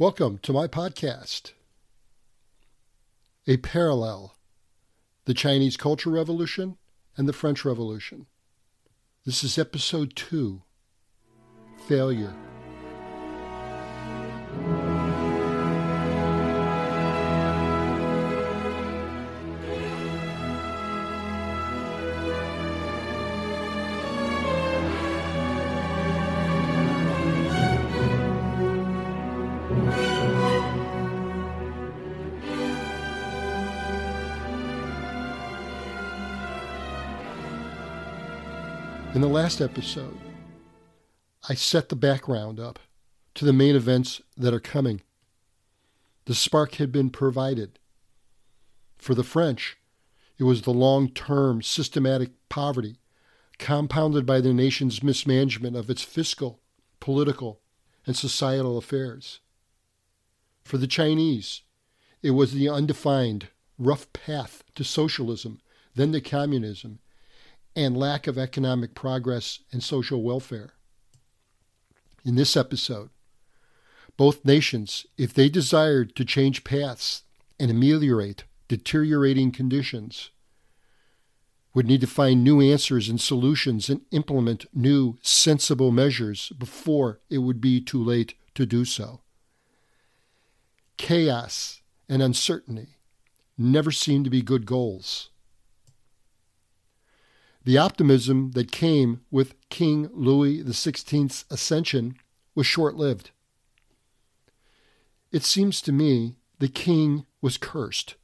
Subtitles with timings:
[0.00, 1.52] Welcome to my podcast,
[3.46, 4.34] A Parallel
[5.26, 6.78] The Chinese Culture Revolution
[7.18, 8.24] and the French Revolution.
[9.26, 10.62] This is episode two
[11.86, 12.32] Failure.
[39.20, 40.18] In the last episode,
[41.46, 42.78] I set the background up
[43.34, 45.02] to the main events that are coming.
[46.24, 47.78] The spark had been provided.
[48.96, 49.76] For the French,
[50.38, 52.96] it was the long term systematic poverty
[53.58, 56.62] compounded by the nation's mismanagement of its fiscal,
[56.98, 57.60] political,
[58.06, 59.40] and societal affairs.
[60.64, 61.60] For the Chinese,
[62.22, 65.60] it was the undefined, rough path to socialism,
[65.94, 67.00] then to communism,
[67.74, 70.72] and lack of economic progress and social welfare.
[72.24, 73.10] In this episode,
[74.16, 77.22] both nations, if they desired to change paths
[77.58, 80.30] and ameliorate deteriorating conditions,
[81.72, 87.38] would need to find new answers and solutions and implement new, sensible measures before it
[87.38, 89.20] would be too late to do so.
[90.96, 92.96] Chaos and uncertainty
[93.56, 95.30] never seem to be good goals.
[97.64, 102.16] The optimism that came with King Louis XVI's ascension
[102.54, 103.30] was short lived.
[105.30, 108.16] It seems to me the king was cursed.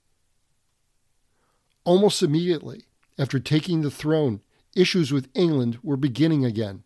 [1.84, 2.84] Almost immediately
[3.18, 4.40] after taking the throne,
[4.74, 6.84] issues with England were beginning again.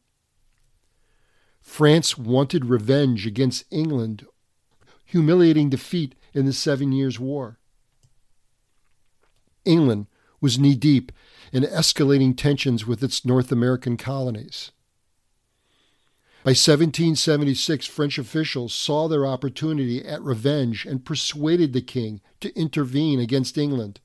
[1.60, 4.26] France wanted revenge against England,
[5.04, 7.58] humiliating defeat in the Seven Years' War.
[9.64, 10.06] England
[10.40, 11.12] was knee deep
[11.52, 14.70] in escalating tensions with its North American colonies.
[16.42, 23.20] By 1776, French officials saw their opportunity at revenge and persuaded the king to intervene
[23.20, 24.00] against England.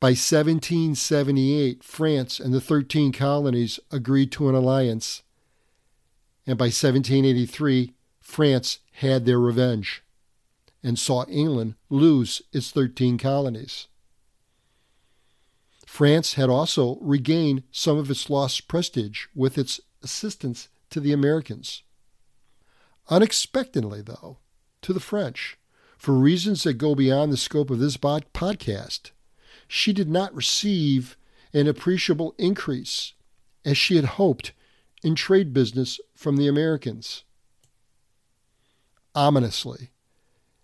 [0.00, 5.22] By 1778, France and the Thirteen Colonies agreed to an alliance.
[6.46, 10.02] And by 1783, France had their revenge
[10.82, 13.88] and saw England lose its 13 colonies.
[15.88, 21.82] France had also regained some of its lost prestige with its assistance to the Americans.
[23.08, 24.36] Unexpectedly, though,
[24.82, 25.56] to the French,
[25.96, 29.12] for reasons that go beyond the scope of this podcast,
[29.66, 31.16] she did not receive
[31.54, 33.14] an appreciable increase
[33.64, 34.52] as she had hoped
[35.02, 37.24] in trade business from the Americans.
[39.14, 39.90] Ominously,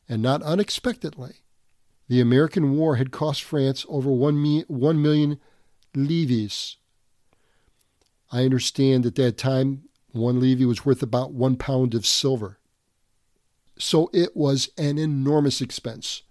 [0.06, 1.44] and not unexpectedly,
[2.09, 5.41] the American War had cost France over one 1 million
[5.94, 6.76] livres.
[8.31, 12.59] I understand at that time one livre was worth about one pound of silver.
[13.78, 16.22] So it was an enormous expense,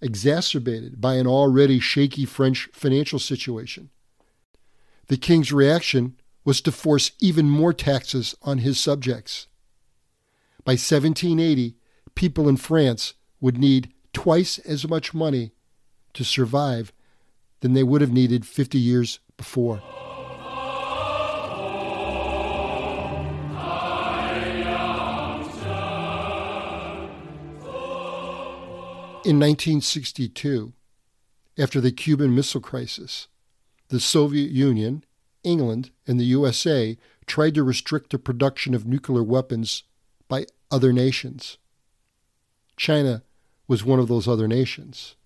[0.00, 3.90] exacerbated by an already shaky French financial situation.
[5.08, 9.48] The king's reaction was to force even more taxes on his subjects.
[10.64, 11.76] By 1780,
[12.14, 15.52] people in France would need twice as much money
[16.14, 16.90] to survive
[17.60, 19.82] than they would have needed 50 years before.
[29.22, 30.72] In 1962,
[31.58, 33.28] after the Cuban Missile Crisis,
[33.88, 35.04] the Soviet Union,
[35.44, 36.96] England, and the USA
[37.26, 39.82] tried to restrict the production of nuclear weapons
[40.26, 41.58] by other nations.
[42.78, 43.22] China
[43.68, 45.16] was one of those other nations.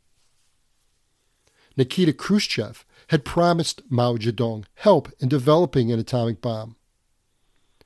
[1.77, 6.77] Nikita Khrushchev had promised Mao Zedong help in developing an atomic bomb.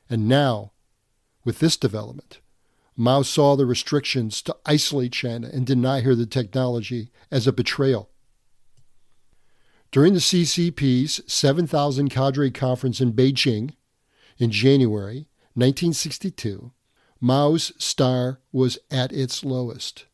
[0.08, 0.72] And now,
[1.44, 2.40] with this development,
[2.96, 8.10] Mao saw the restrictions to isolate China and deny her the technology as a betrayal.
[9.90, 13.74] During the CCP's 7,000 cadre conference in Beijing
[14.38, 16.72] in January 1962,
[17.20, 20.06] Mao's star was at its lowest.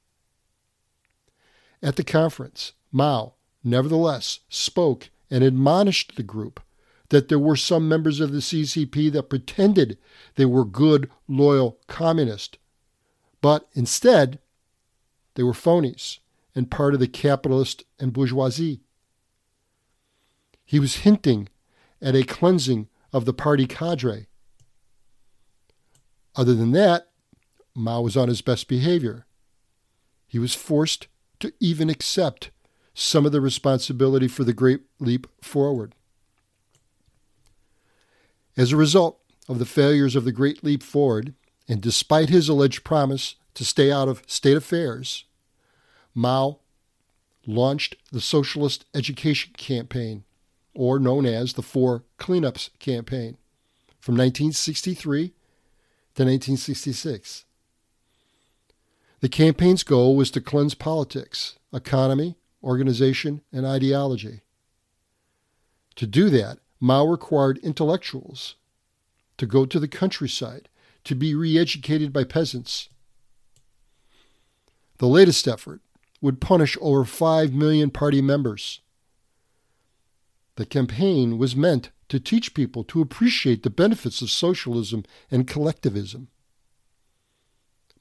[1.83, 3.35] At the conference, Mao,
[3.65, 6.61] nevertheless, spoke and admonished the group
[7.09, 9.99] that there were some members of the CCP that pretended
[10.37, 12.59] they were good, loyal communists,
[13.41, 14.39] but instead
[15.35, 16.19] they were phonies
[16.55, 18.81] and part of the capitalist and bourgeoisie.
[20.65, 21.49] He was hinting
[22.01, 24.27] at a cleansing of the party cadre.
[26.37, 27.09] Other than that,
[27.75, 29.27] Mao was on his best behavior.
[30.27, 31.09] He was forced
[31.41, 32.51] to even accept
[32.95, 35.95] some of the responsibility for the Great Leap Forward.
[38.57, 41.35] As a result of the failures of the Great Leap Forward,
[41.69, 45.25] and despite his alleged promise to stay out of state affairs,
[46.15, 46.59] Mao
[47.47, 50.25] launched the Socialist Education Campaign,
[50.75, 53.37] or known as the Four Cleanups Campaign,
[53.99, 57.45] from 1963 to 1966.
[59.21, 64.41] The campaign's goal was to cleanse politics, economy, organization, and ideology.
[65.97, 68.57] To do that, Mao required intellectuals
[69.37, 70.69] to go to the countryside
[71.05, 72.89] to be re educated by peasants.
[74.99, 75.81] The latest effort
[76.23, 78.81] would punish over 5 million party members.
[80.57, 86.29] The campaign was meant to teach people to appreciate the benefits of socialism and collectivism.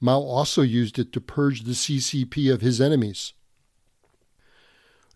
[0.00, 3.34] Mao also used it to purge the CCP of his enemies.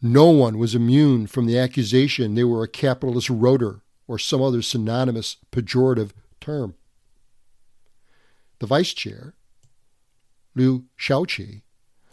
[0.02, 4.60] No one was immune from the accusation they were a capitalist roader or some other
[4.60, 6.10] synonymous pejorative
[6.40, 6.74] term.
[8.58, 9.34] The vice chair,
[10.54, 11.62] Liu Shaoqi,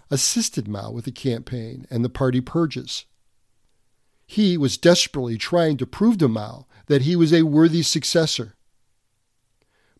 [0.09, 3.06] assisted Mao with the campaign and the party purges.
[4.25, 8.56] He was desperately trying to prove to Mao that he was a worthy successor.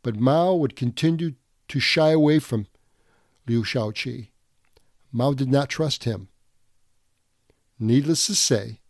[0.01, 1.33] But Mao would continue
[1.71, 2.68] to shy away from
[3.47, 4.27] Liu Shaoqi.
[5.09, 6.27] Mao did not trust him.
[7.79, 8.81] Needless to say,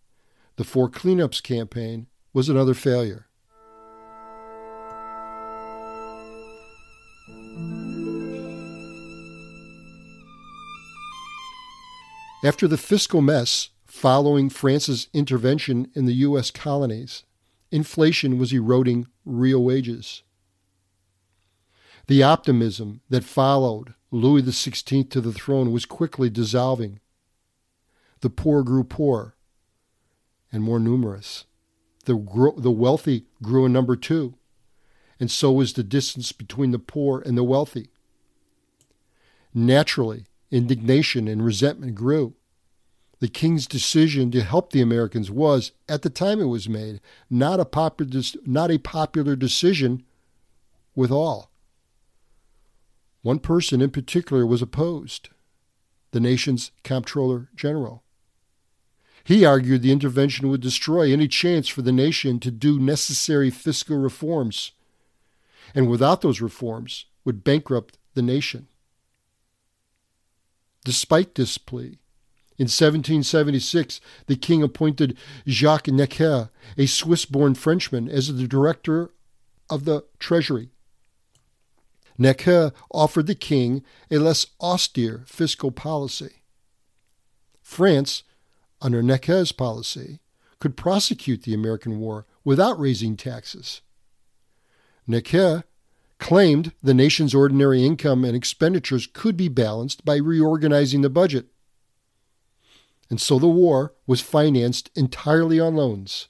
[0.56, 3.28] the Four Cleanups campaign was another failure.
[12.44, 16.50] After the fiscal mess following France's intervention in the U.S.
[16.50, 17.26] colonies,
[17.70, 20.24] inflation was eroding real wages.
[22.08, 27.00] The optimism that followed Louis XVI to the throne was quickly dissolving
[28.22, 29.36] the poor grew poorer
[30.52, 31.46] and more numerous.
[32.06, 32.14] The,
[32.58, 34.36] the wealthy grew in number two,
[35.20, 37.90] and so was the distance between the poor and the wealthy.
[39.54, 42.36] Naturally, indignation and resentment grew.
[43.20, 47.60] The king's decision to help the Americans was, at the time it was made, not
[47.60, 50.04] a popular, not a popular decision
[50.96, 51.51] with all.
[53.22, 55.30] One person in particular was opposed
[56.12, 58.04] the nation's comptroller general.
[59.24, 63.98] He argued the intervention would destroy any chance for the nation to do necessary fiscal
[63.98, 64.72] reforms,
[65.74, 68.68] and without those reforms, would bankrupt the nation.
[70.84, 72.00] Despite this plea,
[72.58, 75.18] in 1776, the king appointed
[75.48, 79.12] Jacques Necker, a Swiss born Frenchman, as the director
[79.70, 80.72] of the treasury.
[82.22, 86.44] Necker offered the king a less austere fiscal policy.
[87.62, 88.24] France
[88.82, 90.20] under Necker's policy,
[90.60, 93.82] could prosecute the American war without raising taxes.
[95.08, 95.64] Necker
[96.20, 101.48] claimed the nation's ordinary income and expenditures could be balanced by reorganizing the budget.
[103.10, 106.28] And so the war was financed entirely on loans,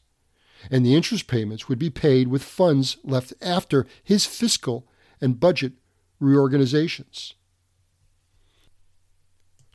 [0.70, 4.88] and the interest payments would be paid with funds left after his fiscal
[5.20, 5.74] and budget
[6.22, 7.34] reorganizations.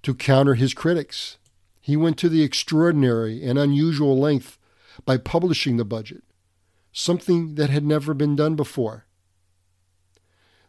[0.02, 1.36] To counter his critics,
[1.80, 4.56] he went to the extraordinary and unusual length
[5.04, 6.22] by publishing the budget,
[6.92, 9.04] something that had never been done before.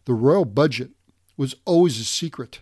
[0.06, 0.92] The royal budget
[1.38, 2.62] was always a secret,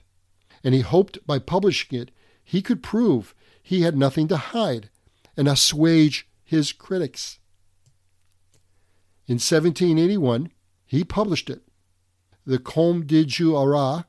[0.64, 2.12] and he hoped by publishing it
[2.44, 4.90] he could prove he had nothing to hide
[5.36, 7.40] and assuage his critics.
[9.28, 10.52] In 1781,
[10.86, 11.64] he published it,
[12.46, 14.04] the Compte rendu au roi,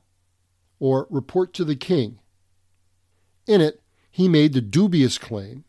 [0.79, 2.19] or Report to the King.
[3.47, 5.63] In it, he made the dubious claim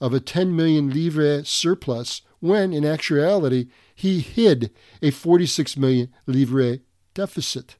[0.00, 4.70] of a 10 million livre surplus when, in actuality, he hid
[5.02, 6.78] a 46 million livre
[7.14, 7.76] deficit.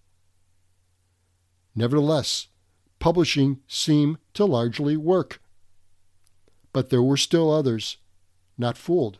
[1.75, 2.49] Nevertheless,
[2.99, 5.41] publishing seemed to largely work.
[6.73, 7.99] But there were still others
[8.57, 9.19] not fooled.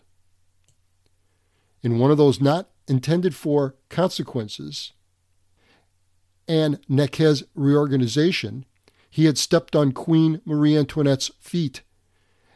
[1.83, 4.93] In one of those not intended for consequences,
[6.49, 8.65] and Necker's reorganization,
[9.11, 11.83] he had stepped on Queen Marie Antoinette's feet,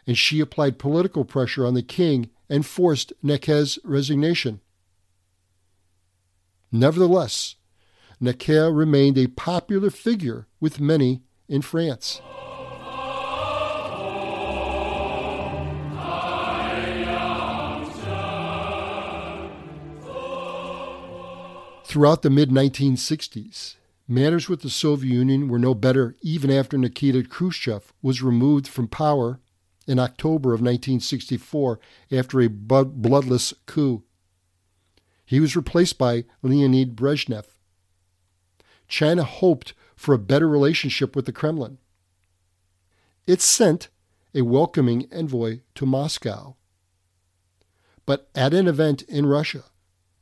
[0.06, 4.60] and she applied political pressure on the king and forced Necker's resignation.
[6.72, 7.56] Nevertheless,
[8.20, 12.20] Necker remained a popular figure with many in France.
[21.90, 23.74] Throughout the mid 1960s,
[24.06, 28.86] Matters with the Soviet Union were no better even after Nikita Khrushchev was removed from
[28.86, 29.40] power
[29.88, 31.80] in October of 1964
[32.12, 34.04] after a bloodless coup.
[35.26, 37.46] He was replaced by Leonid Brezhnev.
[38.86, 41.78] China hoped for a better relationship with the Kremlin.
[43.26, 43.88] It sent
[44.32, 46.54] a welcoming envoy to Moscow.
[48.06, 49.64] But at an event in Russia,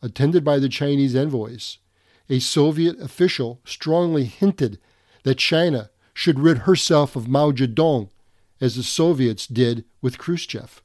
[0.02, 1.78] attended by the Chinese envoys,
[2.28, 4.78] a Soviet official strongly hinted
[5.24, 8.10] that China should rid herself of Mao Zedong
[8.60, 10.82] as the Soviets did with Khrushchev.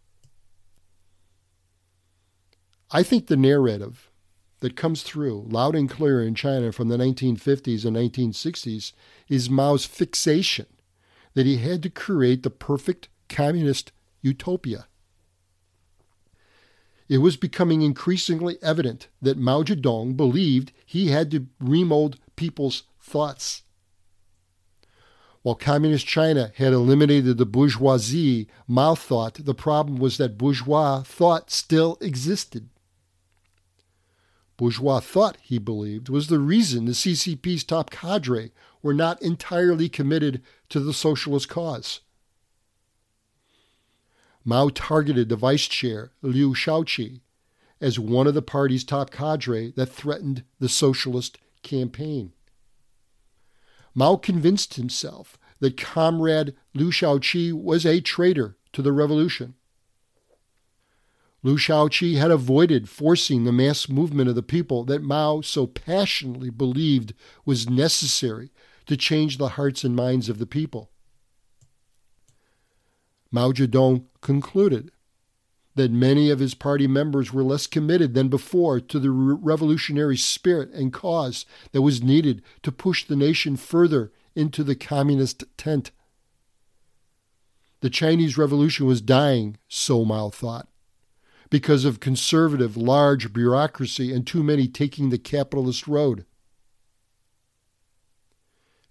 [2.92, 4.12] I think the narrative
[4.60, 8.94] that comes through loud and clear in China from the 1950s and 1960s
[9.28, 10.68] is Mao's fixation
[11.34, 13.92] that he had to create the perfect communist
[14.22, 14.88] utopia.
[17.14, 23.62] It was becoming increasingly evident that Mao Zedong believed he had to remold people's thoughts.
[25.44, 31.52] While Communist China had eliminated the bourgeoisie, Mao thought the problem was that bourgeois thought
[31.52, 32.70] still existed.
[34.58, 38.52] Bourgeois thought, he believed, was the reason the CCP's top cadre
[38.82, 42.00] were not entirely committed to the socialist cause.
[44.46, 47.22] Mao targeted the vice chair, Liu Shaoqi,
[47.80, 52.34] as one of the party's top cadre that threatened the socialist campaign.
[53.96, 59.56] Mao convinced himself that comrade Liu Shaoqi was a traitor to the revolution.
[61.44, 66.50] Liu Shaoqi had avoided forcing the mass movement of the people that Mao so passionately
[66.50, 67.14] believed
[67.46, 68.52] was necessary
[68.86, 70.93] to change the hearts and minds of the people.
[73.34, 74.92] Mao Zedong concluded
[75.76, 80.70] that many of his party members were less committed than before to the revolutionary spirit
[80.72, 85.90] and cause that was needed to push the nation further into the communist tent.
[87.82, 90.68] The Chinese Revolution was dying, so Mao thought,
[91.50, 96.26] because of conservative, large bureaucracy and too many taking the capitalist road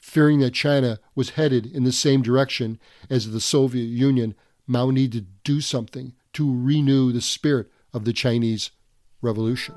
[0.02, 2.78] fearing that China was headed in the same direction
[3.08, 4.34] as the Soviet Union,
[4.66, 8.72] Mao needed to do something to renew the spirit of the Chinese
[9.22, 9.76] Revolution.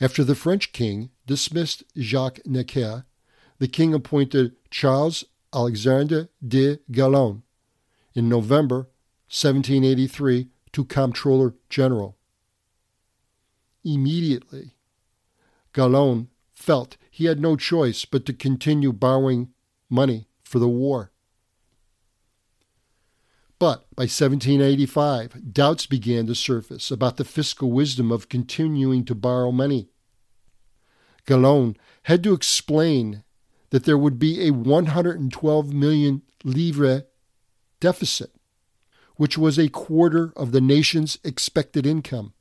[0.00, 3.06] After the French king dismissed Jacques Necker,
[3.58, 7.42] the king appointed Charles Alexandre de Calonne
[8.14, 8.88] in November
[9.28, 12.18] 1783 to Comptroller General.
[13.82, 14.74] Immediately,
[15.72, 19.54] Calonne felt he had no choice but to continue borrowing
[19.88, 21.12] money for the war.
[23.58, 29.50] But by 1785, doubts began to surface about the fiscal wisdom of continuing to borrow
[29.50, 29.88] money.
[31.26, 33.24] Calonne had to explain
[33.70, 37.06] that there would be a 112 million livre
[37.80, 38.35] deficit
[39.16, 42.32] which was a quarter of the nation's expected income.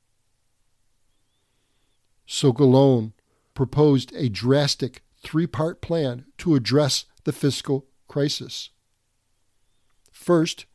[2.25, 3.13] So Calonne
[3.53, 8.69] proposed a drastic three part plan to address the fiscal crisis.
[10.11, 10.65] First,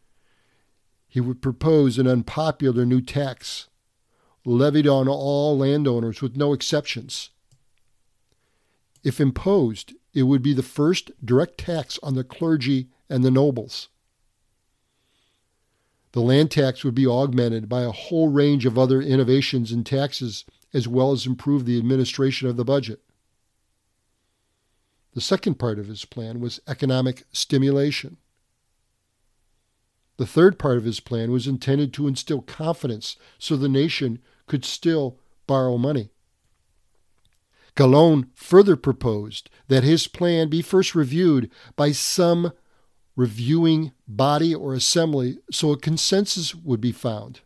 [1.07, 3.69] he would propose an unpopular new tax
[4.45, 7.31] levied on all landowners with no exceptions.
[9.05, 13.90] If imposed, it would be the first direct tax on the clergy and the nobles
[16.13, 20.45] the land tax would be augmented by a whole range of other innovations in taxes,
[20.75, 23.01] as well as improve the administration of the budget.
[25.15, 28.17] The second part of his plan was economic stimulation.
[30.17, 34.65] The third part of his plan was intended to instill confidence so the nation could
[34.65, 36.11] still borrow money.
[37.75, 42.53] Calonne further proposed that his plan be first reviewed by some
[43.17, 47.41] reviewing body or assembly so a consensus would be found.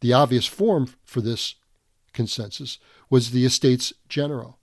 [0.00, 1.54] The obvious form for this
[2.12, 2.78] consensus
[3.10, 4.58] was the Estates General.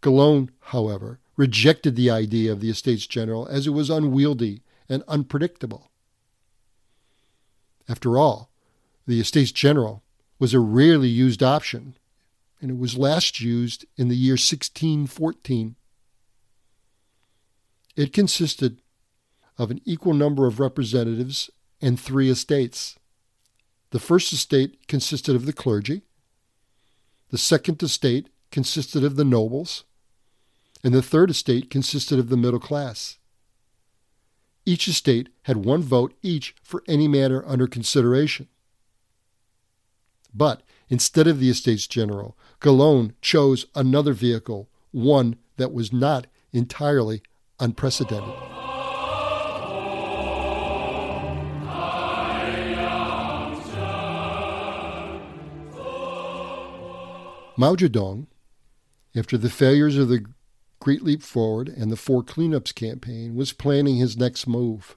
[0.00, 5.90] Calonne, however, rejected the idea of the Estates General as it was unwieldy and unpredictable.
[7.88, 8.50] After all,
[9.06, 10.02] the Estates General
[10.38, 11.96] was a rarely used option,
[12.60, 15.76] and it was last used in the year 1614
[17.98, 18.80] it consisted
[19.58, 21.50] of an equal number of representatives
[21.82, 22.96] and three estates.
[23.90, 26.02] The first estate consisted of the clergy,
[27.30, 29.82] the second estate consisted of the nobles,
[30.84, 33.18] and the third estate consisted of the middle class.
[34.68, 38.48] each estate had one vote each for any matter under consideration.
[40.34, 47.22] But instead of the Estates General, Calonne chose another vehicle, one that was not entirely
[47.60, 48.34] unprecedented.
[57.56, 58.28] Mao Zedong,
[59.16, 60.24] after the failures of the
[60.78, 64.96] Great Leap Forward and the Four Cleanups campaign, was planning his next move.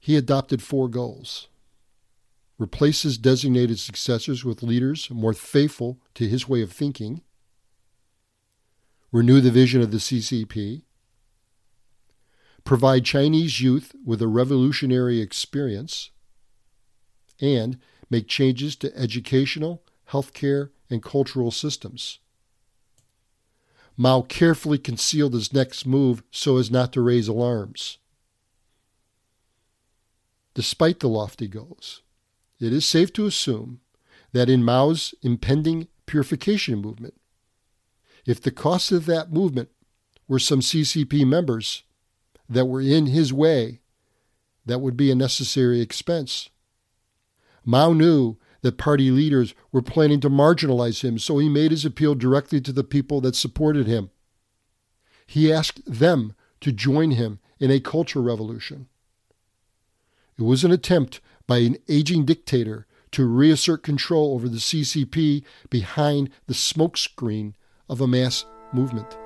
[0.00, 1.48] He adopted four goals
[2.58, 7.22] replace his designated successors with leaders more faithful to his way of thinking,
[9.16, 10.82] renew the vision of the CCP,
[12.64, 16.10] provide Chinese youth with a revolutionary experience,
[17.40, 17.78] and
[18.10, 22.18] make changes to educational, healthcare, and cultural systems.
[23.96, 27.96] Mao carefully concealed his next move so as not to raise alarms.
[30.52, 32.02] Despite the lofty goals,
[32.60, 33.80] it is safe to assume
[34.32, 37.14] that in Mao's impending purification movement,
[38.26, 39.70] if the cost of that movement
[40.28, 41.84] were some CCP members
[42.48, 43.80] that were in his way,
[44.64, 46.50] that would be a necessary expense.
[47.64, 52.14] Mao knew that party leaders were planning to marginalize him, so he made his appeal
[52.14, 54.10] directly to the people that supported him.
[55.26, 58.88] He asked them to join him in a culture revolution.
[60.38, 66.30] It was an attempt by an aging dictator to reassert control over the CCP behind
[66.46, 67.54] the smokescreen
[67.88, 69.16] of a mass movement.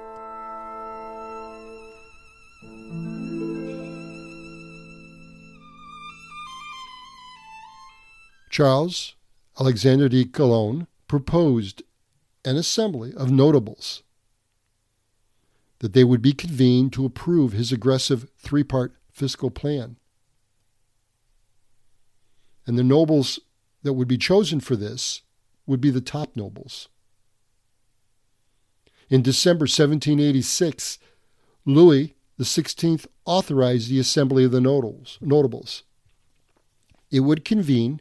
[8.51, 9.15] Charles
[9.59, 11.83] Alexander de Calonne proposed
[12.45, 14.03] an assembly of notables
[15.79, 19.97] that they would be convened to approve his aggressive three part fiscal plan.
[22.67, 23.41] And the nobles
[23.83, 25.23] that would be chosen for this
[25.67, 26.89] would be the top nobles.
[29.11, 30.99] In December 1786,
[31.67, 35.83] Louis XVI authorized the assembly of the notables.
[37.11, 38.01] It would convene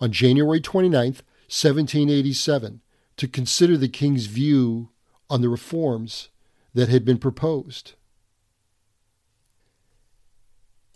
[0.00, 2.80] on January 29, 1787,
[3.16, 4.90] to consider the king's view
[5.30, 6.30] on the reforms
[6.74, 7.92] that had been proposed.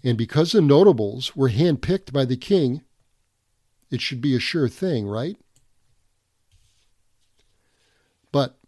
[0.03, 2.83] And because the notables were handpicked by the king,
[3.91, 5.37] it should be a sure thing, right?
[8.33, 8.59] But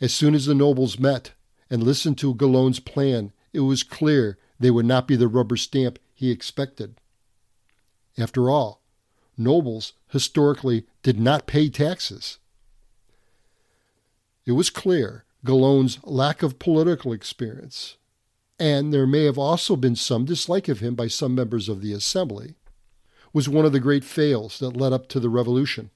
[0.00, 1.32] as soon as the nobles met
[1.68, 5.98] and listened to Calonne's plan, it was clear they would not be the rubber stamp
[6.14, 6.96] he expected.
[8.18, 8.82] After all,
[9.36, 12.38] nobles historically did not pay taxes.
[14.44, 17.96] It was clear Calonne's lack of political experience,
[18.58, 21.92] and there may have also been some dislike of him by some members of the
[21.92, 22.56] assembly,
[23.32, 25.90] was one of the great fails that led up to the revolution.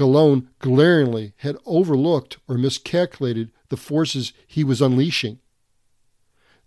[0.00, 5.40] Calonne glaringly had overlooked or miscalculated the forces he was unleashing.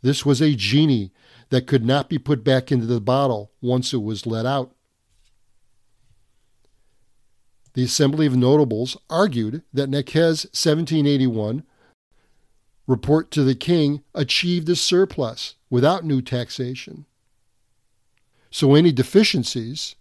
[0.04, 1.12] This was a genie
[1.50, 4.76] that could not be put back into the bottle once it was let out.
[7.74, 11.63] The Assembly of Notables argued that Necker's 1781
[12.86, 17.08] report to the king achieved a surplus without new taxation.
[18.52, 19.96] So any deficiencies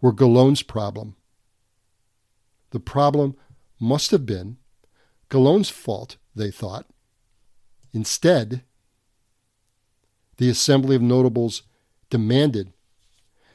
[0.00, 1.16] were Calonne's problem.
[2.70, 3.36] The problem
[3.80, 4.58] must have been
[5.28, 6.86] Calonne's fault, they thought.
[7.92, 8.62] Instead,
[10.36, 11.62] the Assembly of Notables
[12.10, 12.72] demanded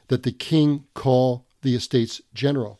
[0.08, 2.80] that the king call the Estates General.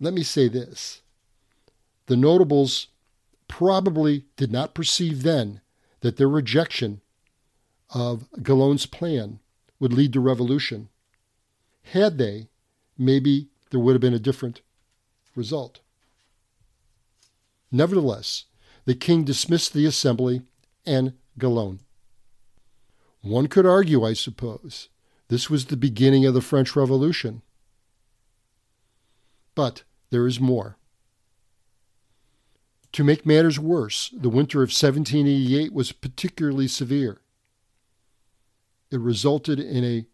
[0.00, 1.02] Let me say this
[2.06, 2.88] the notables
[3.46, 5.60] probably did not perceive then
[6.00, 7.02] that their rejection
[7.90, 9.38] of Calonne's plan
[9.78, 10.88] would lead to revolution.
[11.82, 12.48] Had they,
[13.00, 14.60] maybe there would have been a different
[15.34, 15.80] result.
[17.72, 18.44] Nevertheless,
[18.84, 20.42] the king dismissed the assembly
[20.84, 21.80] and Calonne.
[23.22, 24.88] One could argue, I suppose,
[25.28, 27.42] this was the beginning of the French Revolution.
[29.54, 30.76] But there is more.
[32.92, 37.20] To make matters worse, the winter of 1788 was particularly severe.
[38.90, 40.06] It resulted in a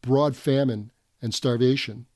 [0.00, 0.90] broad famine
[1.22, 2.06] and starvation.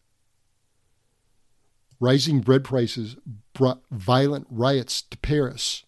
[2.01, 3.17] Rising bread prices
[3.53, 5.85] brought violent riots to Paris.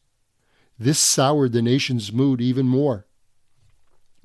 [0.78, 3.06] This soured the nation's mood even more.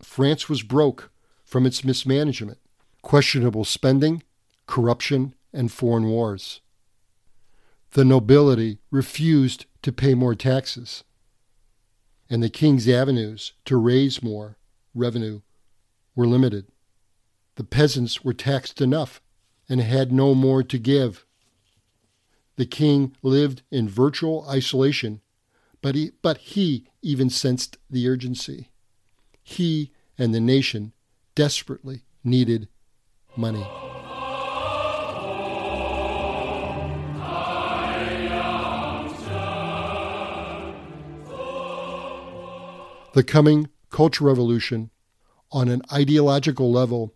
[0.01, 1.11] France was broke
[1.43, 2.59] from its mismanagement,
[3.01, 4.23] questionable spending,
[4.67, 6.61] corruption, and foreign wars.
[7.91, 11.03] The nobility refused to pay more taxes,
[12.29, 14.57] and the king's avenues to raise more
[14.95, 15.41] revenue
[16.15, 16.70] were limited.
[17.55, 19.21] The peasants were taxed enough
[19.67, 21.25] and had no more to give.
[22.55, 25.21] The king lived in virtual isolation,
[25.81, 28.69] but he, but he even sensed the urgency.
[29.43, 30.93] He and the nation
[31.35, 32.67] desperately needed
[33.35, 33.65] money.
[43.13, 44.89] The coming Cultural Revolution,
[45.51, 47.13] on an ideological level,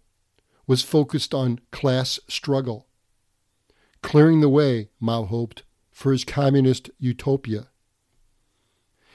[0.68, 2.88] was focused on class struggle,
[4.02, 7.68] clearing the way, Mao hoped, for his communist utopia.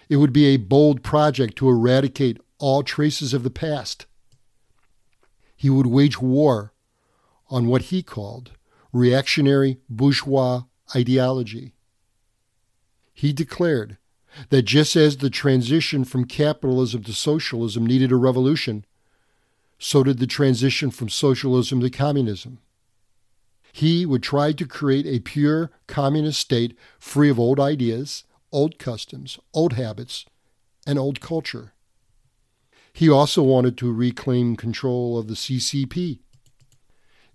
[0.08, 4.06] It would be a bold project to eradicate all traces of the past.
[5.56, 6.72] He would wage war
[7.48, 8.52] on what he called
[8.92, 10.62] reactionary bourgeois
[10.94, 11.74] ideology.
[13.12, 13.98] He declared
[14.48, 18.84] that just as the transition from capitalism to socialism needed a revolution,
[19.80, 22.58] so did the transition from socialism to communism.
[23.72, 29.38] He would try to create a pure communist state free of old ideas, old customs,
[29.54, 30.26] old habits,
[30.86, 31.72] and old culture.
[32.92, 36.18] He also wanted to reclaim control of the CCP.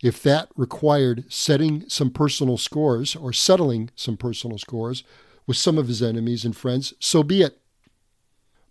[0.03, 5.03] If that required setting some personal scores or settling some personal scores
[5.47, 7.59] with some of his enemies and friends, so be it.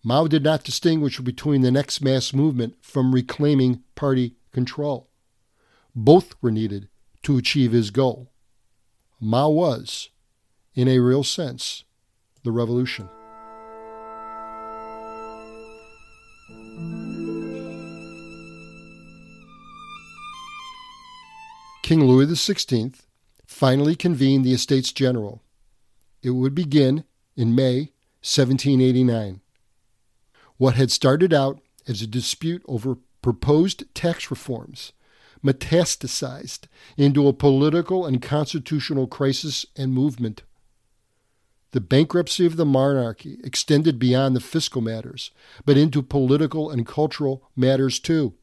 [0.04, 5.08] Mao did not distinguish between the next mass movement from reclaiming party control.
[5.94, 6.88] Both were needed
[7.22, 8.30] to achieve his goal.
[9.18, 10.10] Mao was,
[10.74, 11.84] in a real sense,
[12.42, 13.08] the revolution.
[21.82, 22.94] King Louis XVI
[23.46, 25.40] finally convened the Estates General
[26.24, 27.04] it would begin
[27.36, 29.42] in May 1789.
[30.56, 34.92] What had started out as a dispute over proposed tax reforms
[35.44, 36.62] metastasized
[36.96, 40.42] into a political and constitutional crisis and movement.
[41.72, 45.32] The bankruptcy of the monarchy extended beyond the fiscal matters,
[45.66, 48.34] but into political and cultural matters too.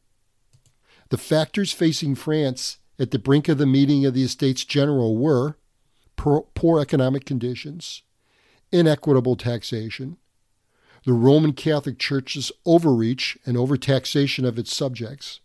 [1.08, 5.56] The factors facing France at the brink of the meeting of the Estates General were
[6.16, 8.02] poor, economic conditions,
[8.70, 10.18] inequitable taxation,
[11.04, 15.40] the Roman Catholic Church's overreach and overtaxation of its subjects,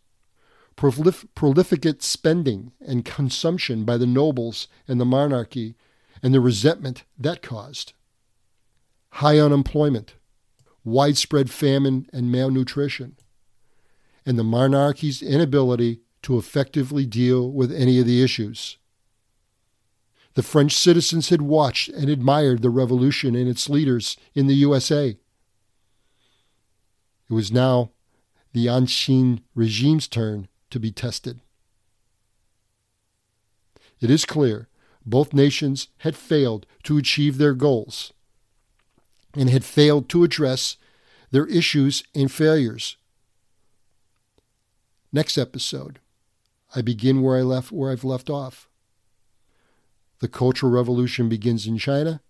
[0.76, 5.76] prolif- prolificate spending and consumption by the nobles and the monarchy,
[6.22, 7.93] and the resentment that caused,
[9.12, 10.15] high unemployment,
[10.84, 13.15] widespread famine and malnutrition,
[14.26, 18.78] and the monarchy's inability to effectively deal with any of the issues.
[20.34, 25.17] The French citizens had watched and admired the revolution and its leaders in the USA.
[27.30, 27.92] It was now
[28.54, 31.42] the Ancien regime's turn to be tested.
[34.00, 34.68] It is clear
[35.06, 38.13] both nations had failed to achieve their goals
[39.34, 40.78] and had failed to address
[41.32, 42.98] their issues and failures.
[45.12, 46.00] Next episode,
[46.76, 48.68] I begin where I left where I've left off.
[50.20, 52.22] The Cultural Revolution begins in China.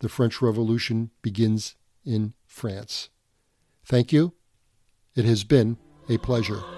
[0.00, 3.10] The French Revolution begins in France.
[3.88, 4.34] Thank you.
[5.16, 5.78] It has been
[6.10, 6.77] a pleasure.